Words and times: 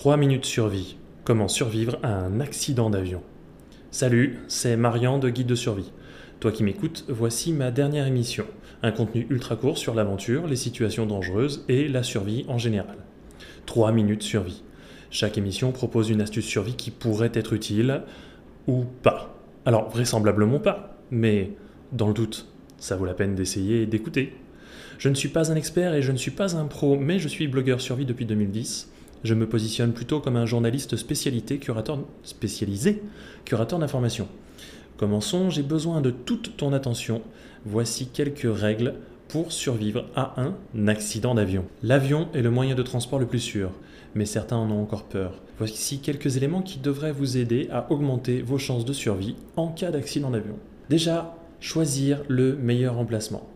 3 0.00 0.16
minutes 0.16 0.46
survie. 0.46 0.96
Comment 1.24 1.46
survivre 1.46 1.98
à 2.02 2.08
un 2.08 2.40
accident 2.40 2.88
d'avion? 2.88 3.22
Salut, 3.90 4.38
c'est 4.48 4.74
Marian 4.78 5.18
de 5.18 5.28
Guide 5.28 5.46
de 5.46 5.54
survie. 5.54 5.92
Toi 6.40 6.52
qui 6.52 6.64
m'écoutes, 6.64 7.04
voici 7.10 7.52
ma 7.52 7.70
dernière 7.70 8.06
émission. 8.06 8.46
Un 8.82 8.92
contenu 8.92 9.26
ultra 9.28 9.56
court 9.56 9.76
sur 9.76 9.94
l'aventure, 9.94 10.46
les 10.46 10.56
situations 10.56 11.04
dangereuses 11.04 11.66
et 11.68 11.86
la 11.86 12.02
survie 12.02 12.46
en 12.48 12.56
général. 12.56 12.96
3 13.66 13.92
minutes 13.92 14.22
survie. 14.22 14.62
Chaque 15.10 15.36
émission 15.36 15.70
propose 15.70 16.08
une 16.08 16.22
astuce 16.22 16.46
survie 16.46 16.76
qui 16.76 16.90
pourrait 16.90 17.32
être 17.34 17.52
utile 17.52 18.00
ou 18.68 18.84
pas. 19.02 19.38
Alors 19.66 19.90
vraisemblablement 19.90 20.60
pas, 20.60 20.96
mais 21.10 21.50
dans 21.92 22.08
le 22.08 22.14
doute, 22.14 22.48
ça 22.78 22.96
vaut 22.96 23.04
la 23.04 23.12
peine 23.12 23.34
d'essayer 23.34 23.82
et 23.82 23.86
d'écouter. 23.86 24.32
Je 24.96 25.10
ne 25.10 25.14
suis 25.14 25.28
pas 25.28 25.52
un 25.52 25.56
expert 25.56 25.92
et 25.92 26.00
je 26.00 26.12
ne 26.12 26.16
suis 26.16 26.30
pas 26.30 26.56
un 26.56 26.64
pro, 26.64 26.96
mais 26.96 27.18
je 27.18 27.28
suis 27.28 27.48
blogueur 27.48 27.82
survie 27.82 28.06
depuis 28.06 28.24
2010 28.24 28.90
je 29.24 29.34
me 29.34 29.48
positionne 29.48 29.92
plutôt 29.92 30.20
comme 30.20 30.36
un 30.36 30.46
journaliste 30.46 30.96
spécialité, 30.96 31.58
curateur, 31.58 31.98
spécialisé, 32.22 33.02
curateur 33.44 33.78
d'information. 33.78 34.28
Commençons, 34.96 35.50
j'ai 35.50 35.62
besoin 35.62 36.00
de 36.00 36.10
toute 36.10 36.56
ton 36.56 36.72
attention. 36.72 37.22
Voici 37.64 38.08
quelques 38.08 38.48
règles 38.50 38.94
pour 39.28 39.52
survivre 39.52 40.06
à 40.16 40.34
un 40.40 40.88
accident 40.88 41.34
d'avion. 41.34 41.64
L'avion 41.82 42.28
est 42.34 42.42
le 42.42 42.50
moyen 42.50 42.74
de 42.74 42.82
transport 42.82 43.18
le 43.18 43.26
plus 43.26 43.38
sûr, 43.38 43.70
mais 44.14 44.26
certains 44.26 44.56
en 44.56 44.70
ont 44.70 44.82
encore 44.82 45.04
peur. 45.04 45.40
Voici 45.58 46.00
quelques 46.00 46.36
éléments 46.36 46.62
qui 46.62 46.78
devraient 46.78 47.12
vous 47.12 47.36
aider 47.36 47.68
à 47.70 47.90
augmenter 47.92 48.42
vos 48.42 48.58
chances 48.58 48.84
de 48.84 48.92
survie 48.92 49.36
en 49.56 49.68
cas 49.68 49.90
d'accident 49.90 50.30
d'avion. 50.30 50.56
Déjà, 50.88 51.36
choisir 51.60 52.22
le 52.28 52.56
meilleur 52.56 52.98
emplacement. 52.98 53.48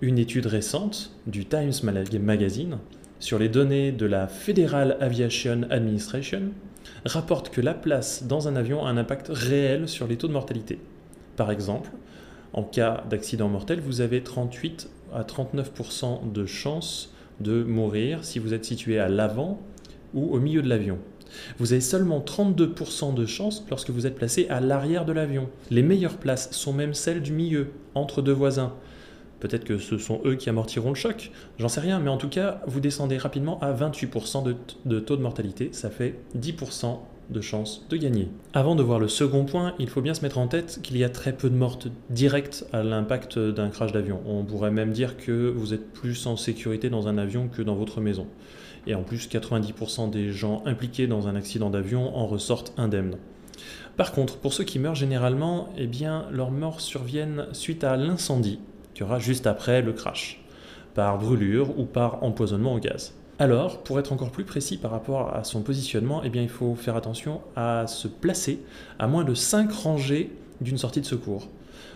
Une 0.00 0.18
étude 0.18 0.46
récente 0.46 1.12
du 1.26 1.44
Times 1.44 1.72
Magazine 1.82 2.78
sur 3.24 3.38
les 3.38 3.48
données 3.48 3.90
de 3.90 4.04
la 4.04 4.28
Federal 4.28 4.98
Aviation 5.00 5.62
Administration 5.70 6.52
rapporte 7.06 7.48
que 7.48 7.62
la 7.62 7.72
place 7.72 8.24
dans 8.24 8.48
un 8.48 8.54
avion 8.54 8.84
a 8.84 8.90
un 8.90 8.98
impact 8.98 9.28
réel 9.30 9.88
sur 9.88 10.06
les 10.06 10.18
taux 10.18 10.28
de 10.28 10.34
mortalité. 10.34 10.78
Par 11.34 11.50
exemple, 11.50 11.88
en 12.52 12.64
cas 12.64 13.02
d'accident 13.08 13.48
mortel, 13.48 13.80
vous 13.80 14.02
avez 14.02 14.22
38 14.22 14.90
à 15.14 15.22
39% 15.22 16.32
de 16.32 16.44
chances 16.44 17.14
de 17.40 17.64
mourir 17.64 18.22
si 18.24 18.38
vous 18.38 18.52
êtes 18.52 18.66
situé 18.66 18.98
à 18.98 19.08
l'avant 19.08 19.58
ou 20.12 20.34
au 20.34 20.38
milieu 20.38 20.60
de 20.60 20.68
l'avion. 20.68 20.98
Vous 21.58 21.72
avez 21.72 21.80
seulement 21.80 22.20
32% 22.20 23.14
de 23.14 23.24
chances 23.24 23.64
lorsque 23.70 23.88
vous 23.88 24.06
êtes 24.06 24.16
placé 24.16 24.48
à 24.50 24.60
l'arrière 24.60 25.06
de 25.06 25.14
l'avion. 25.14 25.48
Les 25.70 25.82
meilleures 25.82 26.18
places 26.18 26.50
sont 26.52 26.74
même 26.74 26.92
celles 26.92 27.22
du 27.22 27.32
milieu, 27.32 27.68
entre 27.94 28.20
deux 28.20 28.32
voisins. 28.32 28.74
Peut-être 29.44 29.64
que 29.64 29.76
ce 29.76 29.98
sont 29.98 30.22
eux 30.24 30.36
qui 30.36 30.48
amortiront 30.48 30.88
le 30.88 30.94
choc, 30.94 31.30
j'en 31.58 31.68
sais 31.68 31.82
rien, 31.82 32.00
mais 32.00 32.08
en 32.08 32.16
tout 32.16 32.30
cas, 32.30 32.62
vous 32.66 32.80
descendez 32.80 33.18
rapidement 33.18 33.60
à 33.60 33.74
28% 33.74 34.42
de, 34.86 35.00
taux 35.00 35.18
de 35.18 35.20
mortalité, 35.20 35.68
ça 35.72 35.90
fait 35.90 36.14
10% 36.34 37.00
de 37.28 37.40
chances 37.42 37.84
de 37.90 37.98
gagner. 37.98 38.30
Avant 38.54 38.74
de 38.74 38.82
voir 38.82 38.98
le 38.98 39.06
second 39.06 39.44
point, 39.44 39.74
il 39.78 39.90
faut 39.90 40.00
bien 40.00 40.14
se 40.14 40.22
mettre 40.22 40.38
en 40.38 40.48
tête 40.48 40.80
qu'il 40.82 40.96
y 40.96 41.04
a 41.04 41.10
très 41.10 41.34
peu 41.34 41.50
de 41.50 41.56
mortes 41.56 41.88
directes 42.08 42.64
à 42.72 42.82
l'impact 42.82 43.38
d'un 43.38 43.68
crash 43.68 43.92
d'avion. 43.92 44.22
On 44.24 44.44
pourrait 44.44 44.70
même 44.70 44.92
dire 44.92 45.18
que 45.18 45.52
vous 45.54 45.74
êtes 45.74 45.92
plus 45.92 46.26
en 46.26 46.38
sécurité 46.38 46.88
dans 46.88 47.06
un 47.06 47.18
avion 47.18 47.48
que 47.48 47.60
dans 47.60 47.74
votre 47.74 48.00
maison. 48.00 48.26
Et 48.86 48.94
en 48.94 49.02
plus, 49.02 49.28
90% 49.28 50.08
des 50.08 50.30
gens 50.30 50.62
impliqués 50.64 51.06
dans 51.06 51.28
un 51.28 51.36
accident 51.36 51.68
d'avion 51.68 52.16
en 52.16 52.26
ressortent 52.26 52.72
indemnes. 52.78 53.18
Par 53.98 54.12
contre, 54.12 54.38
pour 54.38 54.54
ceux 54.54 54.64
qui 54.64 54.78
meurent 54.78 54.94
généralement, 54.94 55.68
eh 55.76 55.86
bien, 55.86 56.28
leurs 56.32 56.50
morts 56.50 56.80
surviennent 56.80 57.44
suite 57.52 57.84
à 57.84 57.98
l'incendie 57.98 58.58
qui 58.94 59.02
aura 59.02 59.18
juste 59.18 59.46
après 59.46 59.82
le 59.82 59.92
crash, 59.92 60.42
par 60.94 61.18
brûlure 61.18 61.78
ou 61.78 61.84
par 61.84 62.22
empoisonnement 62.22 62.74
au 62.74 62.78
gaz. 62.78 63.14
Alors, 63.40 63.82
pour 63.82 63.98
être 63.98 64.12
encore 64.12 64.30
plus 64.30 64.44
précis 64.44 64.76
par 64.76 64.92
rapport 64.92 65.34
à 65.34 65.42
son 65.42 65.62
positionnement, 65.62 66.22
eh 66.24 66.30
il 66.32 66.48
faut 66.48 66.76
faire 66.76 66.94
attention 66.94 67.40
à 67.56 67.88
se 67.88 68.06
placer 68.06 68.60
à 69.00 69.08
moins 69.08 69.24
de 69.24 69.34
5 69.34 69.72
rangées 69.72 70.30
d'une 70.60 70.78
sortie 70.78 71.00
de 71.00 71.06
secours. 71.06 71.48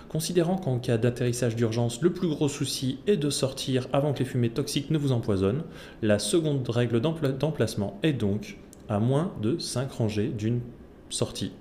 Considérant 0.08 0.56
qu'en 0.56 0.78
cas 0.78 0.98
d'atterrissage 0.98 1.54
d'urgence, 1.54 2.02
le 2.02 2.12
plus 2.12 2.28
gros 2.28 2.48
souci 2.48 2.98
est 3.06 3.18
de 3.18 3.30
sortir 3.30 3.86
avant 3.92 4.12
que 4.12 4.20
les 4.20 4.24
fumées 4.24 4.50
toxiques 4.50 4.90
ne 4.90 4.98
vous 4.98 5.12
empoisonnent, 5.12 5.62
la 6.02 6.18
seconde 6.18 6.68
règle 6.68 7.00
d'emplacement 7.00 7.98
est 8.02 8.14
donc 8.14 8.56
à 8.88 8.98
moins 8.98 9.32
de 9.40 9.58
5 9.58 9.92
rangées 9.92 10.28
d'une 10.28 10.60
sortie. 11.10 11.52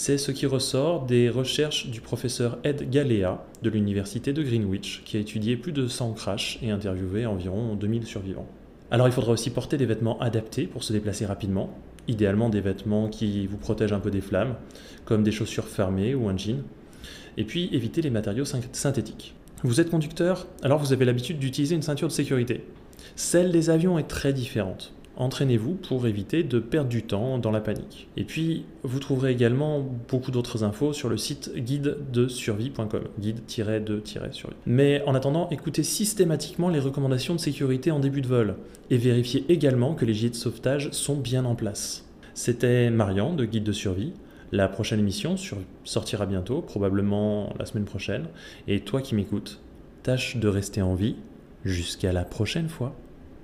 C'est 0.00 0.16
ce 0.16 0.30
qui 0.30 0.46
ressort 0.46 1.06
des 1.06 1.28
recherches 1.28 1.90
du 1.90 2.00
professeur 2.00 2.58
Ed 2.62 2.88
Galea 2.88 3.44
de 3.64 3.68
l'université 3.68 4.32
de 4.32 4.44
Greenwich, 4.44 5.02
qui 5.04 5.16
a 5.16 5.20
étudié 5.20 5.56
plus 5.56 5.72
de 5.72 5.88
100 5.88 6.12
crashs 6.12 6.60
et 6.62 6.70
interviewé 6.70 7.26
environ 7.26 7.74
2000 7.74 8.06
survivants. 8.06 8.46
Alors 8.92 9.08
il 9.08 9.12
faudra 9.12 9.32
aussi 9.32 9.50
porter 9.50 9.76
des 9.76 9.86
vêtements 9.86 10.16
adaptés 10.20 10.68
pour 10.68 10.84
se 10.84 10.92
déplacer 10.92 11.26
rapidement, 11.26 11.76
idéalement 12.06 12.48
des 12.48 12.60
vêtements 12.60 13.08
qui 13.08 13.48
vous 13.48 13.56
protègent 13.56 13.92
un 13.92 13.98
peu 13.98 14.12
des 14.12 14.20
flammes, 14.20 14.54
comme 15.04 15.24
des 15.24 15.32
chaussures 15.32 15.66
fermées 15.66 16.14
ou 16.14 16.28
un 16.28 16.36
jean, 16.36 16.62
et 17.36 17.42
puis 17.42 17.68
éviter 17.72 18.00
les 18.00 18.10
matériaux 18.10 18.44
synthétiques. 18.44 19.34
Vous 19.64 19.80
êtes 19.80 19.90
conducteur, 19.90 20.46
alors 20.62 20.78
vous 20.78 20.92
avez 20.92 21.06
l'habitude 21.06 21.40
d'utiliser 21.40 21.74
une 21.74 21.82
ceinture 21.82 22.06
de 22.06 22.12
sécurité. 22.12 22.64
Celle 23.16 23.50
des 23.50 23.68
avions 23.68 23.98
est 23.98 24.06
très 24.06 24.32
différente 24.32 24.92
entraînez-vous 25.18 25.74
pour 25.74 26.06
éviter 26.06 26.44
de 26.44 26.60
perdre 26.60 26.88
du 26.88 27.02
temps 27.02 27.38
dans 27.38 27.50
la 27.50 27.60
panique. 27.60 28.08
Et 28.16 28.24
puis, 28.24 28.64
vous 28.84 29.00
trouverez 29.00 29.32
également 29.32 29.84
beaucoup 30.08 30.30
d'autres 30.30 30.64
infos 30.64 30.92
sur 30.92 31.08
le 31.08 31.16
site 31.16 31.52
guide 31.56 31.98
de 32.12 32.28
survie.com, 32.28 33.02
guide-de-survie. 33.18 34.56
Mais 34.64 35.02
en 35.06 35.14
attendant, 35.14 35.48
écoutez 35.50 35.82
systématiquement 35.82 36.68
les 36.68 36.78
recommandations 36.80 37.34
de 37.34 37.40
sécurité 37.40 37.90
en 37.90 37.98
début 37.98 38.22
de 38.22 38.28
vol 38.28 38.54
et 38.90 38.96
vérifiez 38.96 39.44
également 39.48 39.94
que 39.94 40.04
les 40.04 40.14
gilets 40.14 40.30
de 40.30 40.36
sauvetage 40.36 40.90
sont 40.92 41.16
bien 41.16 41.44
en 41.44 41.56
place. 41.56 42.06
C'était 42.34 42.88
Marian 42.88 43.34
de 43.34 43.44
Guide 43.44 43.64
de 43.64 43.72
survie. 43.72 44.12
La 44.52 44.68
prochaine 44.68 45.00
émission 45.00 45.34
sortira 45.84 46.24
bientôt, 46.24 46.62
probablement 46.62 47.52
la 47.58 47.66
semaine 47.66 47.84
prochaine. 47.84 48.26
Et 48.68 48.80
toi 48.80 49.02
qui 49.02 49.16
m'écoutes, 49.16 49.60
tâche 50.04 50.36
de 50.36 50.48
rester 50.48 50.80
en 50.80 50.94
vie. 50.94 51.16
Jusqu'à 51.64 52.12
la 52.12 52.24
prochaine 52.24 52.68
fois. 52.68 52.94